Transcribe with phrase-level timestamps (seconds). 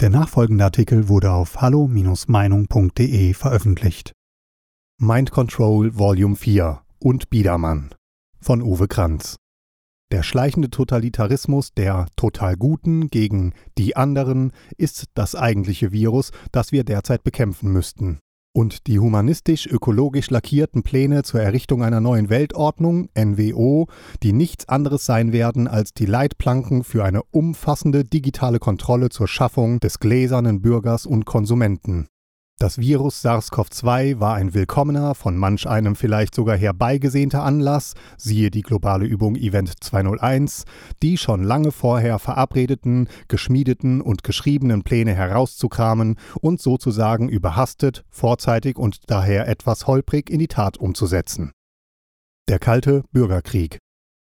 [0.00, 4.12] Der nachfolgende Artikel wurde auf hallo-meinung.de veröffentlicht.
[4.98, 7.94] Mind Control Volume 4 und Biedermann
[8.40, 9.36] von Uwe Kranz.
[10.10, 16.84] Der schleichende Totalitarismus der total Guten gegen die anderen ist das eigentliche Virus, das wir
[16.84, 18.18] derzeit bekämpfen müssten
[18.54, 23.88] und die humanistisch-ökologisch lackierten Pläne zur Errichtung einer neuen Weltordnung, NWO,
[24.22, 29.80] die nichts anderes sein werden als die Leitplanken für eine umfassende digitale Kontrolle zur Schaffung
[29.80, 32.06] des gläsernen Bürgers und Konsumenten.
[32.60, 38.62] Das Virus SARS-CoV-2 war ein willkommener, von manch einem vielleicht sogar herbeigesehnter Anlass, siehe die
[38.62, 40.64] globale Übung Event 201,
[41.02, 49.10] die schon lange vorher verabredeten, geschmiedeten und geschriebenen Pläne herauszukramen und sozusagen überhastet, vorzeitig und
[49.10, 51.50] daher etwas holprig in die Tat umzusetzen.
[52.48, 53.78] Der kalte Bürgerkrieg.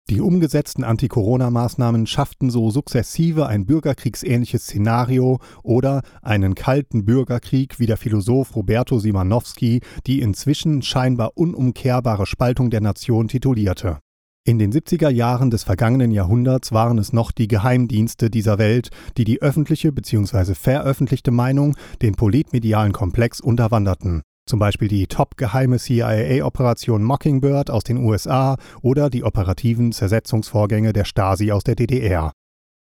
[0.10, 7.98] Die umgesetzten Anti-Corona-Maßnahmen schafften so sukzessive ein bürgerkriegsähnliches Szenario oder einen kalten Bürgerkrieg, wie der
[7.98, 14.00] Philosoph Roberto Simanowski die inzwischen scheinbar unumkehrbare Spaltung der Nation titulierte.
[14.46, 19.26] In den 70er Jahren des vergangenen Jahrhunderts waren es noch die Geheimdienste dieser Welt, die
[19.26, 20.56] die öffentliche bzw.
[20.56, 28.58] veröffentlichte Meinung, den politmedialen Komplex unterwanderten zum Beispiel die top-geheime CIA-Operation Mockingbird aus den USA
[28.82, 32.32] oder die operativen Zersetzungsvorgänge der Stasi aus der DDR.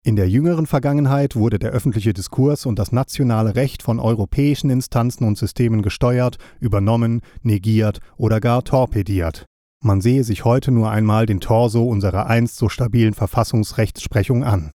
[0.05, 5.25] In der jüngeren Vergangenheit wurde der öffentliche Diskurs und das nationale Recht von europäischen Instanzen
[5.25, 9.45] und Systemen gesteuert, übernommen, negiert oder gar torpediert.
[9.85, 14.71] Man sehe sich heute nur einmal den Torso unserer einst so stabilen Verfassungsrechtsprechung an.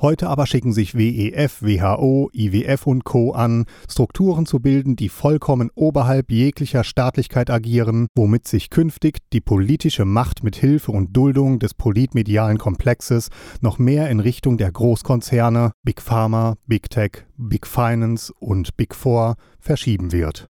[0.00, 3.32] Heute aber schicken sich WEF, WHO, IWF und Co.
[3.32, 10.04] an, Strukturen zu bilden, die vollkommen oberhalb jeglicher Staatlichkeit agieren, womit sich künftig die politische
[10.04, 16.00] Macht mit Hilfe und Duldung des politmedialen Komplexes noch mehr in Richtung der Großkonzerne, Big
[16.00, 20.46] Pharma, Big Tech, Big Finance und Big Four verschieben wird.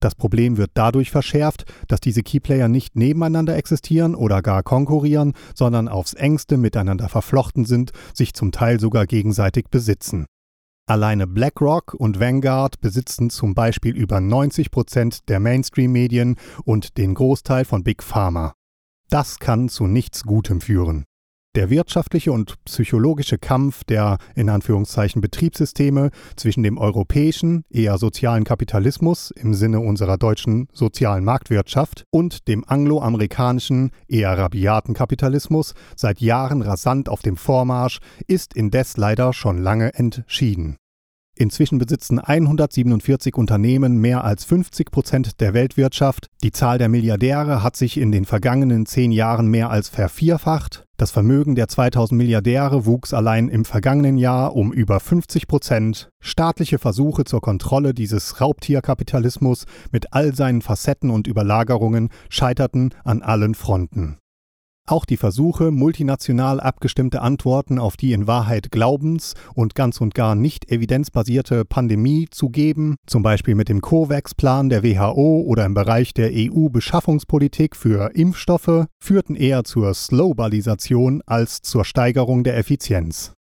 [0.00, 5.88] Das Problem wird dadurch verschärft, dass diese Keyplayer nicht nebeneinander existieren oder gar konkurrieren, sondern
[5.88, 10.26] aufs engste miteinander verflochten sind, sich zum Teil sogar gegenseitig besitzen.
[10.86, 17.66] Alleine BlackRock und Vanguard besitzen zum Beispiel über 90 Prozent der Mainstream-Medien und den Großteil
[17.66, 18.54] von Big Pharma.
[19.10, 21.04] Das kann zu nichts Gutem führen.
[21.58, 29.32] Der wirtschaftliche und psychologische Kampf der in Anführungszeichen Betriebssysteme zwischen dem europäischen, eher sozialen Kapitalismus
[29.32, 37.08] im Sinne unserer deutschen sozialen Marktwirtschaft und dem angloamerikanischen, eher rabiaten Kapitalismus seit Jahren rasant
[37.08, 37.98] auf dem Vormarsch
[38.28, 40.76] ist indes leider schon lange entschieden.
[41.34, 46.28] Inzwischen besitzen 147 Unternehmen mehr als 50 Prozent der Weltwirtschaft.
[46.44, 50.84] Die Zahl der Milliardäre hat sich in den vergangenen zehn Jahren mehr als vervierfacht.
[50.98, 56.10] Das Vermögen der 2000 Milliardäre wuchs allein im vergangenen Jahr um über 50 Prozent.
[56.18, 63.54] Staatliche Versuche zur Kontrolle dieses Raubtierkapitalismus mit all seinen Facetten und Überlagerungen scheiterten an allen
[63.54, 64.18] Fronten.
[64.88, 70.34] Auch die Versuche, multinational abgestimmte Antworten auf die in Wahrheit glaubens- und ganz und gar
[70.34, 76.14] nicht evidenzbasierte Pandemie zu geben, zum Beispiel mit dem COVAX-Plan der WHO oder im Bereich
[76.14, 83.34] der EU-Beschaffungspolitik für Impfstoffe, führten eher zur Slowbalisation als zur Steigerung der Effizienz.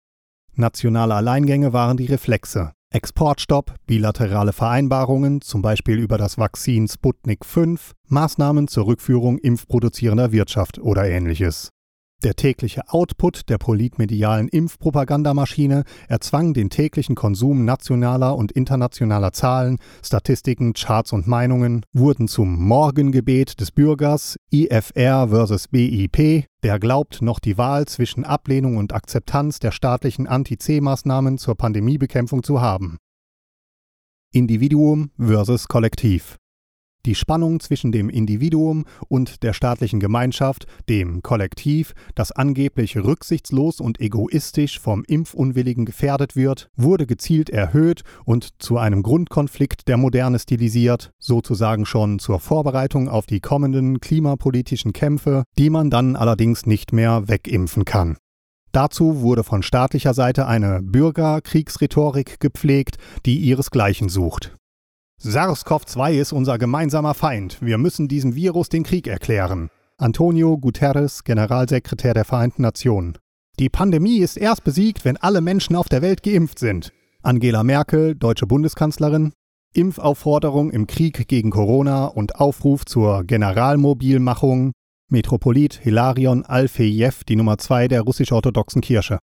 [0.55, 2.71] Nationale Alleingänge waren die Reflexe.
[2.95, 10.79] Exportstopp, bilaterale Vereinbarungen, zum Beispiel über das Vakzin Sputnik 5, Maßnahmen zur Rückführung impfproduzierender Wirtschaft
[10.79, 11.74] oder ähnliches.
[12.23, 20.73] Der tägliche Output der politmedialen Impfpropagandamaschine erzwang den täglichen Konsum nationaler und internationaler Zahlen, Statistiken,
[20.73, 27.57] Charts und Meinungen, wurden zum Morgengebet des Bürgers IFR versus BIP, der glaubt, noch die
[27.57, 32.97] Wahl zwischen Ablehnung und Akzeptanz der staatlichen Anti-C-Maßnahmen zur Pandemiebekämpfung zu haben.
[34.31, 36.37] Individuum versus Kollektiv.
[37.05, 44.01] Die Spannung zwischen dem Individuum und der staatlichen Gemeinschaft, dem Kollektiv, das angeblich rücksichtslos und
[44.01, 51.11] egoistisch vom Impfunwilligen gefährdet wird, wurde gezielt erhöht und zu einem Grundkonflikt der Moderne stilisiert,
[51.19, 57.27] sozusagen schon zur Vorbereitung auf die kommenden klimapolitischen Kämpfe, die man dann allerdings nicht mehr
[57.27, 58.17] wegimpfen kann.
[58.71, 64.54] Dazu wurde von staatlicher Seite eine Bürgerkriegsrhetorik gepflegt, die ihresgleichen sucht.
[65.25, 67.57] SARS-CoV-2 ist unser gemeinsamer Feind.
[67.59, 69.69] Wir müssen diesem Virus den Krieg erklären.
[69.97, 73.17] Antonio Guterres, Generalsekretär der Vereinten Nationen.
[73.57, 76.91] Die Pandemie ist erst besiegt, wenn alle Menschen auf der Welt geimpft sind.
[77.23, 79.33] Angela Merkel, deutsche Bundeskanzlerin.
[79.73, 84.73] Impfaufforderung im Krieg gegen Corona und Aufruf zur Generalmobilmachung.
[85.09, 89.17] Metropolit Hilarion Alfejew, die Nummer zwei der russisch-orthodoxen Kirche.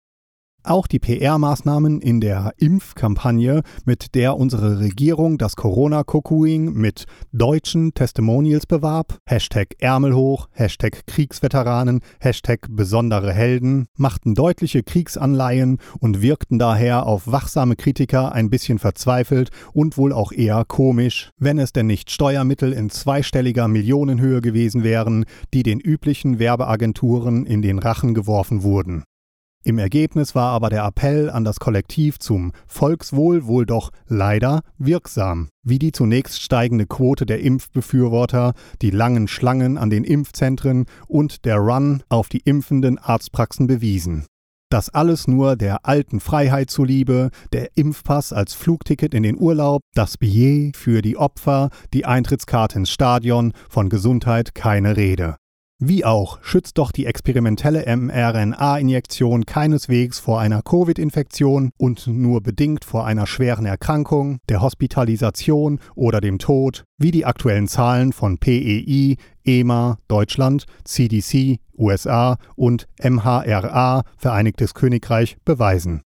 [0.63, 8.67] Auch die PR-Maßnahmen in der Impfkampagne, mit der unsere Regierung das Corona-Cocooing mit deutschen Testimonials
[8.67, 17.07] bewarb, Hashtag Ärmel hoch, Hashtag Kriegsveteranen, Hashtag besondere Helden, machten deutliche Kriegsanleihen und wirkten daher
[17.07, 22.11] auf wachsame Kritiker ein bisschen verzweifelt und wohl auch eher komisch, wenn es denn nicht
[22.11, 25.25] Steuermittel in zweistelliger Millionenhöhe gewesen wären,
[25.55, 29.03] die den üblichen Werbeagenturen in den Rachen geworfen wurden.
[29.63, 35.49] Im Ergebnis war aber der Appell an das Kollektiv zum Volkswohl wohl doch leider wirksam,
[35.61, 41.57] wie die zunächst steigende Quote der Impfbefürworter, die langen Schlangen an den Impfzentren und der
[41.57, 44.25] Run auf die impfenden Arztpraxen bewiesen.
[44.71, 50.17] Das alles nur der alten Freiheit zuliebe, der Impfpass als Flugticket in den Urlaub, das
[50.17, 55.35] Billet für die Opfer, die Eintrittskarte ins Stadion, von Gesundheit keine Rede.
[55.83, 63.07] Wie auch schützt doch die experimentelle mRNA-Injektion keineswegs vor einer Covid-Infektion und nur bedingt vor
[63.07, 69.97] einer schweren Erkrankung, der Hospitalisation oder dem Tod, wie die aktuellen Zahlen von PEI, EMA
[70.07, 76.03] Deutschland, CDC USA und MHRA Vereinigtes Königreich beweisen.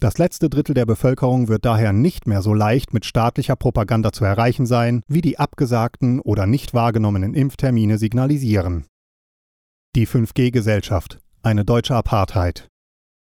[0.00, 4.24] Das letzte Drittel der Bevölkerung wird daher nicht mehr so leicht mit staatlicher Propaganda zu
[4.24, 8.86] erreichen sein, wie die abgesagten oder nicht wahrgenommenen Impftermine signalisieren.
[9.94, 12.66] Die 5G-Gesellschaft, eine deutsche Apartheid.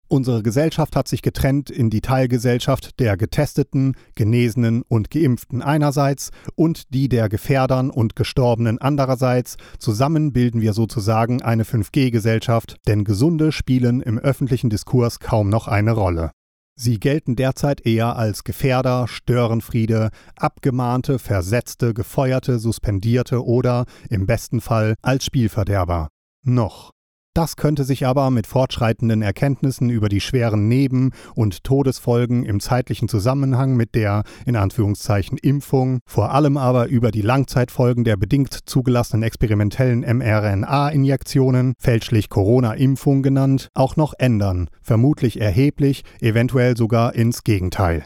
[0.09, 6.93] Unsere Gesellschaft hat sich getrennt in die Teilgesellschaft der Getesteten, Genesenen und Geimpften einerseits und
[6.93, 9.55] die der Gefährdern und Gestorbenen andererseits.
[9.77, 15.93] Zusammen bilden wir sozusagen eine 5G-Gesellschaft, denn Gesunde spielen im öffentlichen Diskurs kaum noch eine
[15.93, 16.31] Rolle.
[16.75, 24.95] Sie gelten derzeit eher als Gefährder, Störenfriede, Abgemahnte, Versetzte, Gefeuerte, Suspendierte oder, im besten Fall,
[25.01, 26.09] als Spielverderber.
[26.43, 26.91] Noch.
[27.35, 33.07] Das könnte sich aber mit fortschreitenden Erkenntnissen über die schweren Neben- und Todesfolgen im zeitlichen
[33.07, 39.23] Zusammenhang mit der in Anführungszeichen Impfung, vor allem aber über die Langzeitfolgen der bedingt zugelassenen
[39.23, 48.03] experimentellen mRNA-Injektionen, fälschlich Corona-Impfung genannt, auch noch ändern, vermutlich erheblich, eventuell sogar ins Gegenteil.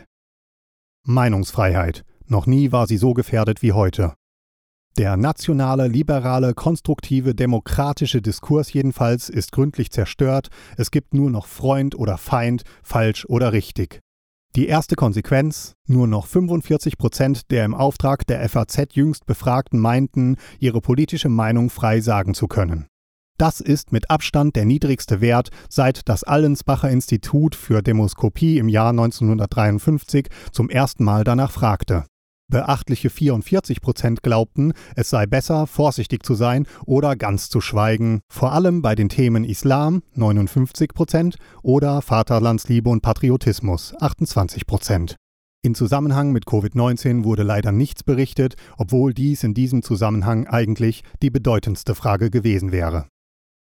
[1.05, 2.03] Meinungsfreiheit.
[2.27, 4.13] Noch nie war sie so gefährdet wie heute.
[4.97, 11.95] Der nationale, liberale, konstruktive, demokratische Diskurs jedenfalls ist gründlich zerstört, es gibt nur noch Freund
[11.95, 14.01] oder Feind, falsch oder richtig.
[14.55, 20.35] Die erste Konsequenz, nur noch 45 Prozent der im Auftrag der FAZ jüngst Befragten meinten,
[20.59, 22.85] ihre politische Meinung frei sagen zu können.
[23.39, 28.91] Das ist mit Abstand der niedrigste Wert, seit das Allensbacher Institut für Demoskopie im Jahr
[28.91, 32.05] 1953 zum ersten Mal danach fragte.
[32.49, 38.51] Beachtliche 44 Prozent glaubten, es sei besser, vorsichtig zu sein oder ganz zu schweigen, vor
[38.51, 45.15] allem bei den Themen Islam 59 Prozent oder Vaterlandsliebe und Patriotismus 28 Prozent.
[45.65, 51.29] In Zusammenhang mit Covid-19 wurde leider nichts berichtet, obwohl dies in diesem Zusammenhang eigentlich die
[51.29, 53.07] bedeutendste Frage gewesen wäre.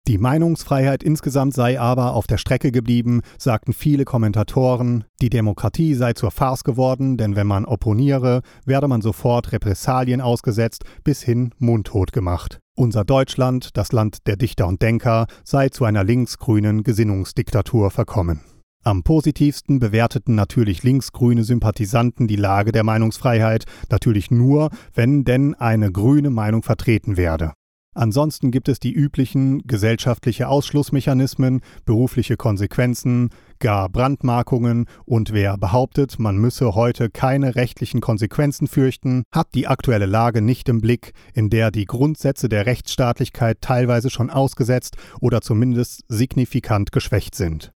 [0.08, 5.04] Die Meinungsfreiheit insgesamt sei aber auf der Strecke geblieben, sagten viele Kommentatoren.
[5.20, 10.82] Die Demokratie sei zur Farce geworden, denn wenn man opponiere, werde man sofort Repressalien ausgesetzt,
[11.04, 12.58] bis hin mundtot gemacht.
[12.74, 18.40] Unser Deutschland, das Land der Dichter und Denker, sei zu einer linksgrünen Gesinnungsdiktatur verkommen.
[18.82, 25.92] Am positivsten bewerteten natürlich linksgrüne Sympathisanten die Lage der Meinungsfreiheit, natürlich nur, wenn denn eine
[25.92, 27.52] grüne Meinung vertreten werde.
[27.94, 36.38] Ansonsten gibt es die üblichen gesellschaftliche Ausschlussmechanismen, berufliche Konsequenzen, gar Brandmarkungen und wer behauptet, man
[36.38, 41.70] müsse heute keine rechtlichen Konsequenzen fürchten, hat die aktuelle Lage nicht im Blick, in der
[41.70, 47.72] die Grundsätze der Rechtsstaatlichkeit teilweise schon ausgesetzt oder zumindest signifikant geschwächt sind.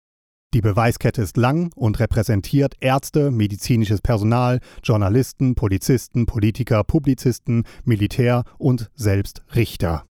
[0.54, 8.92] Die Beweiskette ist lang und repräsentiert Ärzte, medizinisches Personal, Journalisten, Polizisten, Politiker, Publizisten, Militär und
[8.94, 10.06] selbst Richter.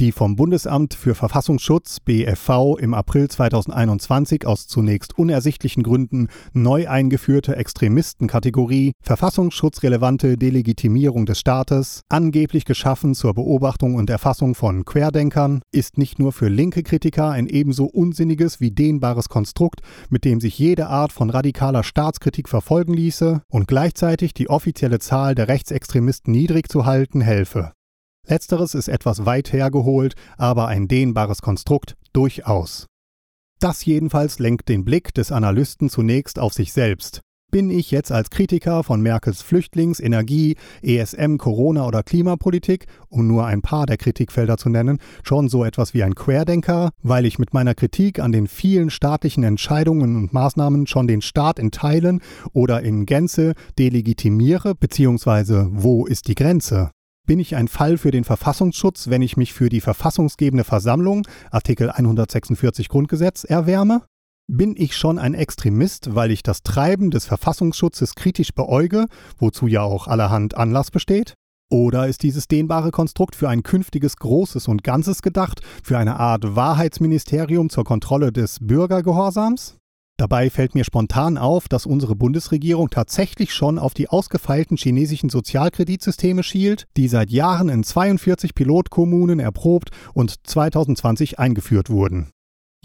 [0.00, 7.54] Die vom Bundesamt für Verfassungsschutz BFV im April 2021 aus zunächst unersichtlichen Gründen neu eingeführte
[7.54, 16.18] Extremistenkategorie Verfassungsschutzrelevante Delegitimierung des Staates, angeblich geschaffen zur Beobachtung und Erfassung von Querdenkern, ist nicht
[16.18, 21.12] nur für linke Kritiker ein ebenso unsinniges wie dehnbares Konstrukt, mit dem sich jede Art
[21.12, 27.20] von radikaler Staatskritik verfolgen ließe und gleichzeitig die offizielle Zahl der Rechtsextremisten niedrig zu halten
[27.20, 27.70] helfe.
[28.26, 32.86] Letzteres ist etwas weit hergeholt, aber ein dehnbares Konstrukt durchaus.
[33.60, 37.20] Das jedenfalls lenkt den Blick des Analysten zunächst auf sich selbst.
[37.50, 43.46] Bin ich jetzt als Kritiker von Merkels Flüchtlings-, Energie-, ESM-, Corona- oder Klimapolitik, um nur
[43.46, 47.54] ein paar der Kritikfelder zu nennen, schon so etwas wie ein Querdenker, weil ich mit
[47.54, 52.82] meiner Kritik an den vielen staatlichen Entscheidungen und Maßnahmen schon den Staat in Teilen oder
[52.82, 56.90] in Gänze delegitimiere, beziehungsweise wo ist die Grenze?
[57.26, 61.90] Bin ich ein Fall für den Verfassungsschutz, wenn ich mich für die verfassungsgebende Versammlung, Artikel
[61.90, 64.02] 146 Grundgesetz, erwärme?
[64.46, 69.06] Bin ich schon ein Extremist, weil ich das Treiben des Verfassungsschutzes kritisch beäuge,
[69.38, 71.32] wozu ja auch allerhand Anlass besteht?
[71.70, 76.54] Oder ist dieses dehnbare Konstrukt für ein künftiges Großes und Ganzes gedacht, für eine Art
[76.54, 79.78] Wahrheitsministerium zur Kontrolle des Bürgergehorsams?
[80.16, 86.44] Dabei fällt mir spontan auf, dass unsere Bundesregierung tatsächlich schon auf die ausgefeilten chinesischen Sozialkreditsysteme
[86.44, 92.33] schielt, die seit Jahren in 42 Pilotkommunen erprobt und 2020 eingeführt wurden.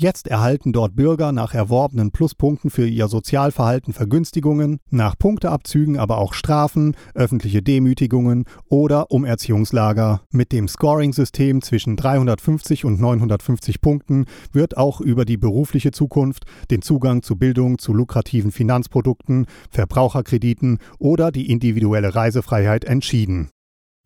[0.02, 6.32] Jetzt erhalten dort Bürger nach erworbenen Pluspunkten für ihr Sozialverhalten Vergünstigungen, nach Punkteabzügen aber auch
[6.32, 10.22] Strafen, öffentliche Demütigungen oder Umerziehungslager.
[10.32, 16.82] Mit dem Scoring-System zwischen 350 und 950 Punkten wird auch über die berufliche Zukunft, den
[16.82, 23.50] Zugang zu Bildung, zu lukrativen Finanzprodukten, Verbraucherkrediten oder die individuelle Reisefreiheit entschieden.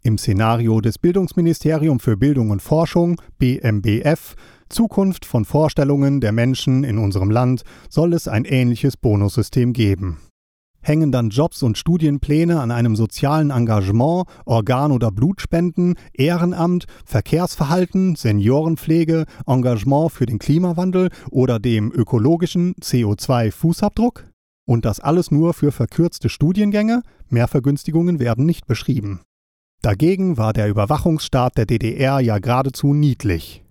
[0.06, 4.36] Im Szenario des Bildungsministerium für Bildung und Forschung BMBF
[4.74, 10.18] Zukunft von Vorstellungen der Menschen in unserem Land soll es ein ähnliches Bonussystem geben.
[10.82, 19.26] Hängen dann Jobs und Studienpläne an einem sozialen Engagement, Organ- oder Blutspenden, Ehrenamt, Verkehrsverhalten, Seniorenpflege,
[19.48, 24.26] Engagement für den Klimawandel oder dem ökologischen CO2-Fußabdruck?
[24.66, 27.02] Und das alles nur für verkürzte Studiengänge?
[27.30, 29.22] Mehr Vergünstigungen werden nicht beschrieben.
[29.82, 33.64] Dagegen war der Überwachungsstaat der DDR ja geradezu niedlich.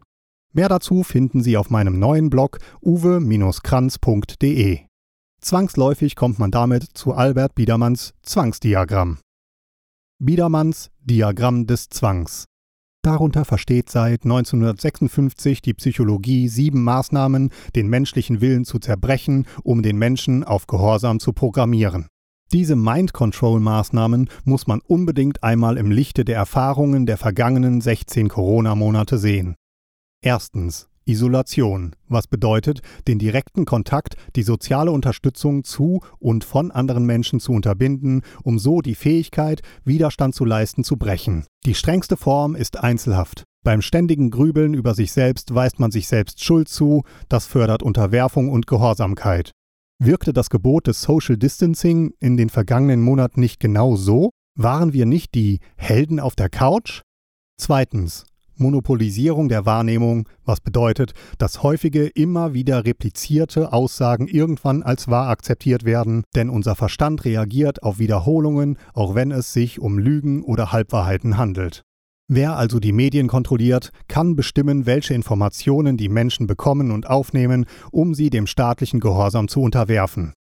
[0.55, 4.81] Mehr dazu finden Sie auf meinem neuen Blog uwe-kranz.de.
[5.41, 9.19] Zwangsläufig kommt man damit zu Albert Biedermanns Zwangsdiagramm.
[10.19, 12.45] Biedermanns Diagramm des Zwangs.
[13.03, 19.97] Darunter versteht seit 1956 die Psychologie sieben Maßnahmen, den menschlichen Willen zu zerbrechen, um den
[19.97, 22.07] Menschen auf Gehorsam zu programmieren.
[22.53, 29.57] Diese Mind-Control-Maßnahmen muss man unbedingt einmal im Lichte der Erfahrungen der vergangenen 16 Corona-Monate sehen.
[30.23, 37.41] Erstens Isolation, was bedeutet, den direkten Kontakt, die soziale Unterstützung zu und von anderen Menschen
[37.41, 41.45] zu unterbinden, um so die Fähigkeit, Widerstand zu leisten, zu brechen.
[41.67, 43.43] Die strengste Form ist Einzelhaft.
[43.65, 48.49] Beim ständigen Grübeln über sich selbst weist man sich selbst Schuld zu, das fördert Unterwerfung
[48.49, 49.51] und Gehorsamkeit.
[49.99, 54.31] Wirkte das Gebot des Social Distancing in den vergangenen Monaten nicht genau so?
[54.57, 57.03] Waren wir nicht die Helden auf der Couch?
[57.57, 58.25] Zweitens
[58.57, 65.85] Monopolisierung der Wahrnehmung, was bedeutet, dass häufige, immer wieder replizierte Aussagen irgendwann als wahr akzeptiert
[65.85, 71.37] werden, denn unser Verstand reagiert auf Wiederholungen, auch wenn es sich um Lügen oder Halbwahrheiten
[71.37, 71.83] handelt.
[72.29, 78.15] Wer also die Medien kontrolliert, kann bestimmen, welche Informationen die Menschen bekommen und aufnehmen, um
[78.15, 80.33] sie dem staatlichen Gehorsam zu unterwerfen.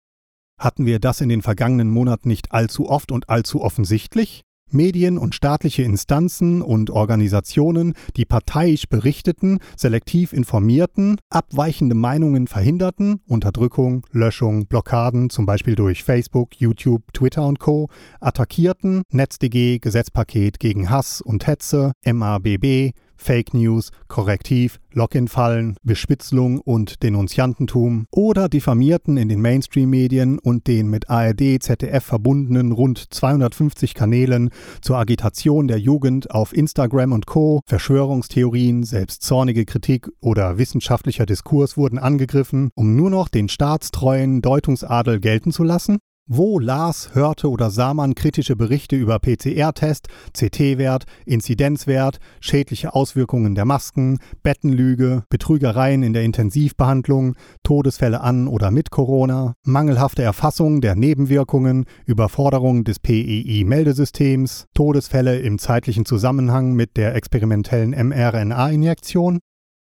[0.58, 4.42] Hatten wir das in den vergangenen Monaten nicht allzu oft und allzu offensichtlich?
[4.72, 14.06] Medien und staatliche Instanzen und Organisationen, die parteiisch berichteten, selektiv informierten, abweichende Meinungen verhinderten, Unterdrückung,
[14.10, 17.88] Löschung, Blockaden, zum Beispiel durch Facebook, YouTube, Twitter und Co.,
[18.20, 28.06] attackierten, NetzDG, Gesetzpaket gegen Hass und Hetze, MABB, Fake News, Korrektiv, Login-Fallen, Bespitzelung und Denunziantentum
[28.10, 34.50] oder diffamierten in den Mainstream-Medien und den mit ARD, ZDF verbundenen rund 250 Kanälen
[34.80, 37.60] zur Agitation der Jugend auf Instagram und Co.
[37.66, 45.20] Verschwörungstheorien, selbst zornige Kritik oder wissenschaftlicher Diskurs wurden angegriffen, um nur noch den staatstreuen Deutungsadel
[45.20, 45.98] gelten zu lassen?
[46.28, 53.64] Wo las, hörte oder sah man kritische Berichte über PCR-Test, CT-Wert, Inzidenzwert, schädliche Auswirkungen der
[53.64, 61.86] Masken, Bettenlüge, Betrügereien in der Intensivbehandlung, Todesfälle an oder mit Corona, mangelhafte Erfassung der Nebenwirkungen,
[62.06, 69.40] Überforderung des PEI-Meldesystems, Todesfälle im zeitlichen Zusammenhang mit der experimentellen mRNA-Injektion?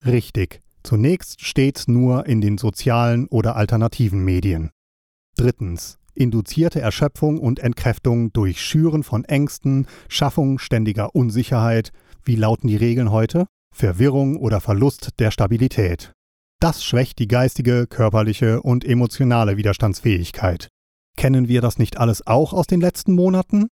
[0.04, 0.60] Richtig.
[0.82, 4.70] Zunächst stets nur in den sozialen oder alternativen Medien.
[5.36, 11.92] Drittens induzierte Erschöpfung und Entkräftung durch Schüren von Ängsten, Schaffung ständiger Unsicherheit,
[12.24, 13.46] wie lauten die Regeln heute?
[13.74, 16.12] Verwirrung oder Verlust der Stabilität.
[16.60, 20.68] Das schwächt die geistige, körperliche und emotionale Widerstandsfähigkeit.
[21.16, 23.68] Kennen wir das nicht alles auch aus den letzten Monaten?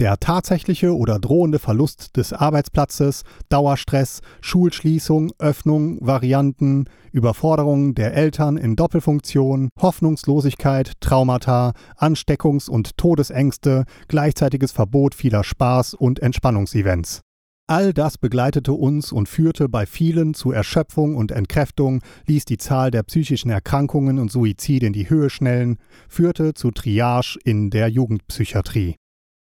[0.00, 8.74] Der tatsächliche oder drohende Verlust des Arbeitsplatzes, Dauerstress, Schulschließung, Öffnung, Varianten, Überforderung der Eltern in
[8.74, 17.20] Doppelfunktion, Hoffnungslosigkeit, Traumata, Ansteckungs- und Todesängste, gleichzeitiges Verbot vieler Spaß- und Entspannungsevents.
[17.68, 22.90] All das begleitete uns und führte bei vielen zu Erschöpfung und Entkräftung, ließ die Zahl
[22.90, 28.96] der psychischen Erkrankungen und Suizide in die Höhe schnellen, führte zu Triage in der Jugendpsychiatrie.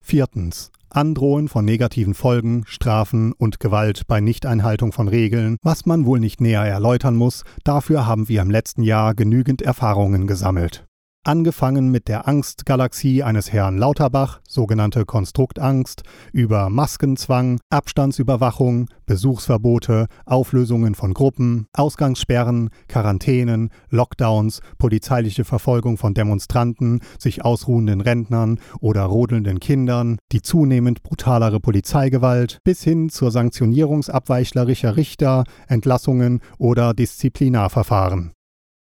[0.08, 0.72] Viertens.
[0.90, 6.40] Androhen von negativen Folgen, Strafen und Gewalt bei Nichteinhaltung von Regeln, was man wohl nicht
[6.40, 10.87] näher erläutern muss, dafür haben wir im letzten Jahr genügend Erfahrungen gesammelt
[11.24, 21.14] angefangen mit der Angstgalaxie eines Herrn Lauterbach, sogenannte Konstruktangst, über Maskenzwang, Abstandsüberwachung, Besuchsverbote, Auflösungen von
[21.14, 30.42] Gruppen, Ausgangssperren, Quarantänen, Lockdowns, polizeiliche Verfolgung von Demonstranten, sich ausruhenden Rentnern oder rodelnden Kindern, die
[30.42, 38.32] zunehmend brutalere Polizeigewalt, bis hin zur sanktionierungsabweichlerischer Richter, Entlassungen oder Disziplinarverfahren.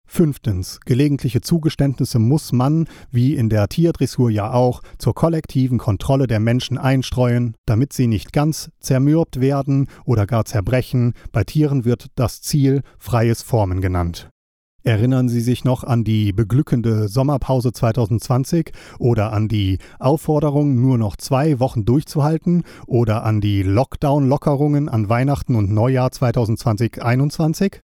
[0.07, 0.81] Fünftens.
[0.85, 6.79] Gelegentliche Zugeständnisse muss man, wie in der Tierdressur ja auch, zur kollektiven Kontrolle der Menschen
[6.79, 11.15] einstreuen, damit sie nicht ganz zermürbt werden oder gar zerbrechen.
[11.33, 14.29] Bei Tieren wird das Ziel freies Formen genannt.
[14.87, 21.17] Erinnern Sie sich noch an die beglückende Sommerpause 2020 oder an die Aufforderung, nur noch
[21.17, 27.81] zwei Wochen durchzuhalten oder an die Lockdown-Lockerungen an Weihnachten und Neujahr 2020-21?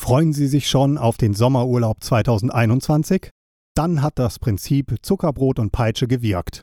[0.00, 3.30] Freuen Sie sich schon auf den Sommerurlaub 2021?
[3.74, 6.62] Dann hat das Prinzip Zuckerbrot und Peitsche gewirkt.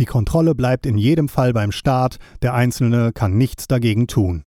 [0.00, 4.42] Die Kontrolle bleibt in jedem Fall beim Staat, der Einzelne kann nichts dagegen tun.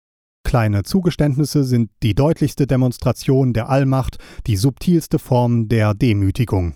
[0.42, 4.16] Kleine Zugeständnisse sind die deutlichste Demonstration der Allmacht,
[4.46, 6.74] die subtilste Form der Demütigung.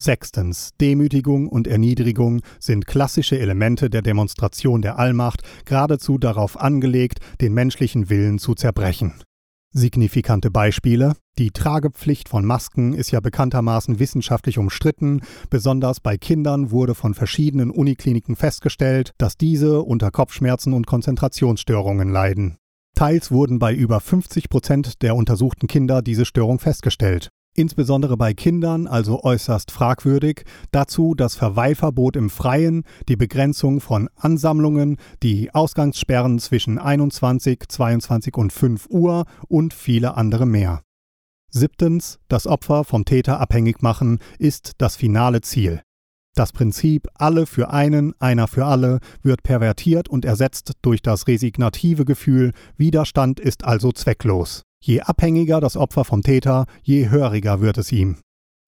[0.00, 0.70] Sechstens.
[0.78, 8.10] Demütigung und Erniedrigung sind klassische Elemente der Demonstration der Allmacht, geradezu darauf angelegt, den menschlichen
[8.10, 9.14] Willen zu zerbrechen.
[9.72, 11.14] Signifikante Beispiele.
[11.38, 15.22] Die Tragepflicht von Masken ist ja bekanntermaßen wissenschaftlich umstritten.
[15.50, 22.58] Besonders bei Kindern wurde von verschiedenen Unikliniken festgestellt, dass diese unter Kopfschmerzen und Konzentrationsstörungen leiden.
[22.94, 28.86] Teils wurden bei über 50 Prozent der untersuchten Kinder diese Störung festgestellt insbesondere bei Kindern
[28.86, 36.78] also äußerst fragwürdig, dazu das Verweilverbot im Freien, die Begrenzung von Ansammlungen, die Ausgangssperren zwischen
[36.78, 40.82] 21, 22 und 5 Uhr und viele andere mehr.
[41.50, 45.82] Siebtens, das Opfer vom Täter abhängig machen ist das finale Ziel.
[46.34, 52.04] Das Prinzip alle für einen, einer für alle wird pervertiert und ersetzt durch das resignative
[52.04, 54.62] Gefühl, Widerstand ist also zwecklos.
[54.82, 58.16] Je abhängiger das Opfer vom Täter, je höriger wird es ihm.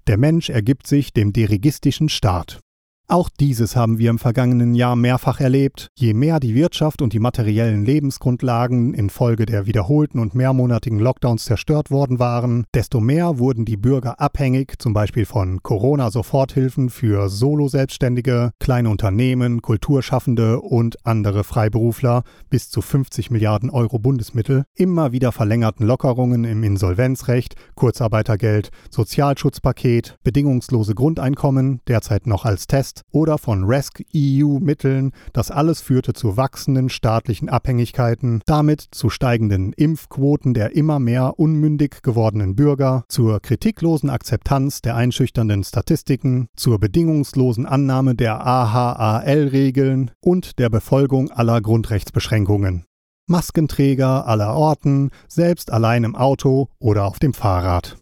[0.06, 2.60] Der Mensch ergibt sich dem dirigistischen Staat.
[3.06, 5.88] Auch dieses haben wir im vergangenen Jahr mehrfach erlebt.
[5.94, 11.90] Je mehr die Wirtschaft und die materiellen Lebensgrundlagen infolge der wiederholten und mehrmonatigen Lockdowns zerstört
[11.90, 18.88] worden waren, desto mehr wurden die Bürger abhängig, zum Beispiel von Corona-Soforthilfen für Solo-Selbstständige, kleine
[18.88, 26.44] Unternehmen, Kulturschaffende und andere Freiberufler, bis zu 50 Milliarden Euro Bundesmittel, immer wieder verlängerten Lockerungen
[26.44, 35.12] im Insolvenzrecht, Kurzarbeitergeld, Sozialschutzpaket, bedingungslose Grundeinkommen, derzeit noch als Test, oder von RESC-EU-Mitteln.
[35.32, 42.02] Das alles führte zu wachsenden staatlichen Abhängigkeiten, damit zu steigenden Impfquoten der immer mehr unmündig
[42.02, 50.68] gewordenen Bürger, zur kritiklosen Akzeptanz der einschüchternden Statistiken, zur bedingungslosen Annahme der AHAL-Regeln und der
[50.68, 52.84] Befolgung aller Grundrechtsbeschränkungen.
[53.26, 57.96] Maskenträger aller Orten, selbst allein im Auto oder auf dem Fahrrad.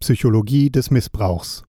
[0.00, 1.64] Psychologie des Missbrauchs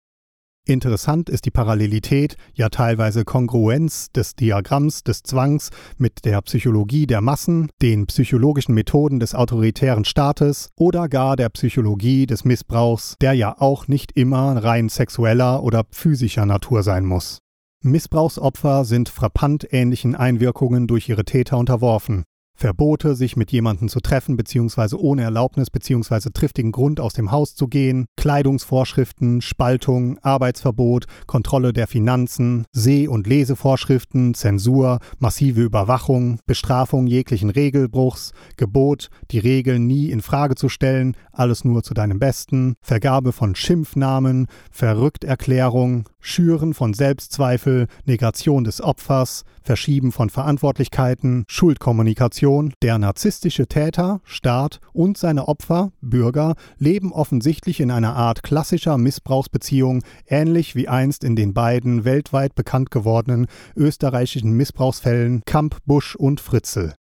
[0.69, 7.23] Interessant ist die Parallelität, ja teilweise Kongruenz des Diagramms des Zwangs mit der Psychologie der
[7.23, 13.57] Massen, den psychologischen Methoden des autoritären Staates oder gar der Psychologie des Missbrauchs, der ja
[13.59, 17.39] auch nicht immer rein sexueller oder physischer Natur sein muss.
[17.83, 22.25] Missbrauchsopfer sind frappant ähnlichen Einwirkungen durch ihre Täter unterworfen.
[22.61, 24.97] Verbote, sich mit jemandem zu treffen bzw.
[24.97, 26.31] ohne Erlaubnis bzw.
[26.35, 33.29] triftigen Grund aus dem Haus zu gehen, Kleidungsvorschriften, Spaltung, Arbeitsverbot, Kontrolle der Finanzen, Seh- und
[33.29, 41.17] Lesevorschriften, Zensur, massive Überwachung, Bestrafung jeglichen Regelbruchs, Gebot, die Regeln nie in Frage zu stellen,
[41.31, 49.45] alles nur zu deinem Besten, Vergabe von Schimpfnamen, Verrückterklärung, Schüren von Selbstzweifel, Negation des Opfers,
[49.63, 57.79] Verschieben von Verantwortlichkeiten, Schuldkommunikation Definition, der narzisstische Täter, Staat und seine Opfer, Bürger, leben offensichtlich
[57.79, 64.53] in einer Art klassischer Missbrauchsbeziehung, ähnlich wie einst in den beiden weltweit bekannt gewordenen österreichischen
[64.53, 66.95] Missbrauchsfällen Kamp, Busch und Fritzl.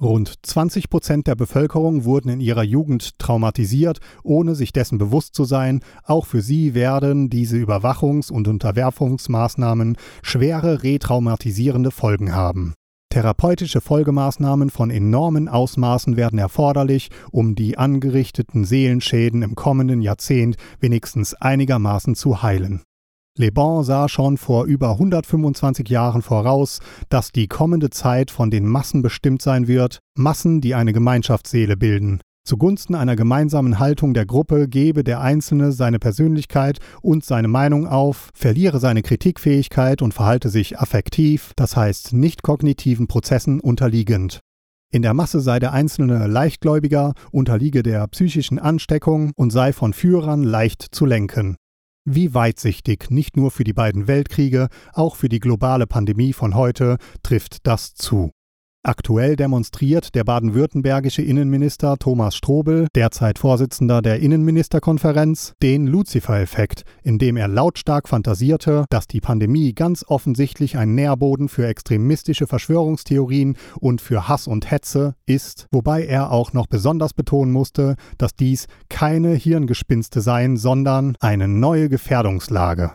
[0.00, 5.44] Rund 20 Prozent der Bevölkerung wurden in ihrer Jugend traumatisiert, ohne sich dessen bewusst zu
[5.44, 5.80] sein.
[6.04, 12.74] Auch für sie werden diese Überwachungs- und Unterwerfungsmaßnahmen schwere retraumatisierende Folgen haben.
[13.12, 21.34] Therapeutische Folgemaßnahmen von enormen Ausmaßen werden erforderlich, um die angerichteten Seelenschäden im kommenden Jahrzehnt wenigstens
[21.34, 22.80] einigermaßen zu heilen.
[23.36, 28.66] Le Bon sah schon vor über 125 Jahren voraus, dass die kommende Zeit von den
[28.66, 32.22] Massen bestimmt sein wird, Massen, die eine Gemeinschaftsseele bilden.
[32.44, 38.30] Zugunsten einer gemeinsamen Haltung der Gruppe gebe der Einzelne seine Persönlichkeit und seine Meinung auf,
[38.34, 44.40] verliere seine Kritikfähigkeit und verhalte sich affektiv, das heißt nicht kognitiven Prozessen unterliegend.
[44.90, 50.42] In der Masse sei der Einzelne leichtgläubiger, unterliege der psychischen Ansteckung und sei von Führern
[50.42, 51.56] leicht zu lenken.
[52.04, 56.96] Wie weitsichtig nicht nur für die beiden Weltkriege, auch für die globale Pandemie von heute
[57.22, 58.32] trifft das zu.
[58.84, 67.46] Aktuell demonstriert der baden-württembergische Innenminister Thomas Strobel, derzeit Vorsitzender der Innenministerkonferenz, den Lucifer-Effekt, indem er
[67.46, 74.48] lautstark fantasierte, dass die Pandemie ganz offensichtlich ein Nährboden für extremistische Verschwörungstheorien und für Hass
[74.48, 80.56] und Hetze ist, wobei er auch noch besonders betonen musste, dass dies keine Hirngespinste seien,
[80.56, 82.94] sondern eine neue Gefährdungslage.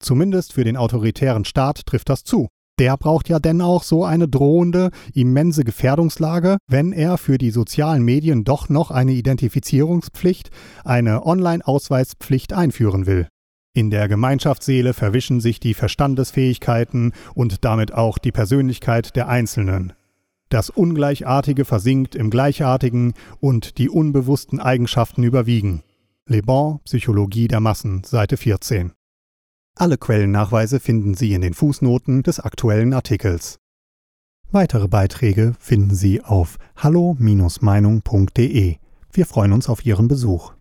[0.00, 4.28] Zumindest für den autoritären Staat trifft das zu der braucht ja denn auch so eine
[4.28, 10.50] drohende, immense Gefährdungslage, wenn er für die sozialen Medien doch noch eine Identifizierungspflicht,
[10.84, 13.28] eine Online-Ausweispflicht einführen will.
[13.74, 19.92] In der Gemeinschaftsseele verwischen sich die Verstandesfähigkeiten und damit auch die Persönlichkeit der Einzelnen.
[20.48, 25.82] Das Ungleichartige versinkt im Gleichartigen und die unbewussten Eigenschaften überwiegen.
[26.26, 28.92] Le Bon, Psychologie der Massen, Seite 14.
[29.80, 33.60] Alle Quellennachweise finden Sie in den Fußnoten des aktuellen Artikels.
[34.50, 38.76] Weitere Beiträge finden Sie auf hallo-meinung.de.
[39.12, 40.54] Wir freuen uns auf Ihren Besuch.